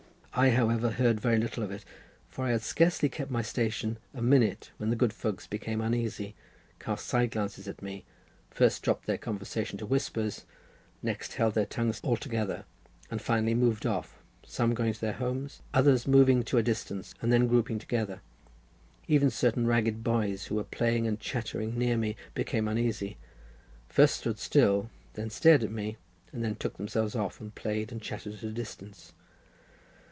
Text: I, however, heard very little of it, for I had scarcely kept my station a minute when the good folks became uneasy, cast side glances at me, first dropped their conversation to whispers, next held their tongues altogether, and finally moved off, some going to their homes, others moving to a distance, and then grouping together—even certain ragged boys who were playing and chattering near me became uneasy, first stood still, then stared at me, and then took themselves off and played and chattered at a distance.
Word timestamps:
I, 0.33 0.51
however, 0.51 0.91
heard 0.91 1.19
very 1.19 1.37
little 1.37 1.61
of 1.61 1.71
it, 1.71 1.83
for 2.29 2.45
I 2.45 2.51
had 2.51 2.61
scarcely 2.61 3.09
kept 3.09 3.29
my 3.29 3.41
station 3.41 3.97
a 4.13 4.21
minute 4.21 4.71
when 4.77 4.89
the 4.89 4.95
good 4.95 5.11
folks 5.11 5.45
became 5.45 5.81
uneasy, 5.81 6.35
cast 6.79 7.05
side 7.05 7.31
glances 7.31 7.67
at 7.67 7.81
me, 7.81 8.05
first 8.49 8.81
dropped 8.81 9.07
their 9.07 9.17
conversation 9.17 9.77
to 9.79 9.85
whispers, 9.85 10.45
next 11.03 11.33
held 11.33 11.53
their 11.53 11.65
tongues 11.65 11.99
altogether, 12.01 12.63
and 13.11 13.21
finally 13.21 13.53
moved 13.53 13.85
off, 13.85 14.19
some 14.45 14.73
going 14.73 14.93
to 14.93 15.01
their 15.01 15.11
homes, 15.11 15.61
others 15.73 16.07
moving 16.07 16.43
to 16.43 16.57
a 16.57 16.63
distance, 16.63 17.13
and 17.21 17.33
then 17.33 17.45
grouping 17.47 17.77
together—even 17.77 19.29
certain 19.29 19.67
ragged 19.67 20.01
boys 20.01 20.45
who 20.45 20.55
were 20.55 20.63
playing 20.63 21.05
and 21.07 21.19
chattering 21.19 21.77
near 21.77 21.97
me 21.97 22.15
became 22.33 22.69
uneasy, 22.69 23.17
first 23.89 24.15
stood 24.15 24.39
still, 24.39 24.89
then 25.15 25.29
stared 25.29 25.61
at 25.61 25.71
me, 25.71 25.97
and 26.31 26.41
then 26.41 26.55
took 26.55 26.77
themselves 26.77 27.17
off 27.17 27.41
and 27.41 27.53
played 27.53 27.91
and 27.91 28.01
chattered 28.01 28.33
at 28.33 28.43
a 28.43 28.51
distance. 28.53 29.11